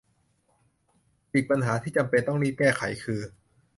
[1.33, 3.21] อีกปัญหาที่จำเป็นต้องรีบแก้ไขคือ